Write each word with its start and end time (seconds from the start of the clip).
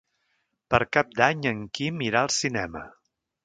Per 0.75 0.79
Cap 0.97 1.11
d'Any 1.21 1.47
en 1.51 1.61
Quim 1.79 2.03
irà 2.09 2.25
al 2.25 2.35
cinema. 2.41 2.87